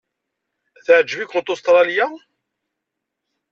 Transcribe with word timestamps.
Teɛjeb-ikent 0.85 1.53
Ustṛalya? 1.53 2.07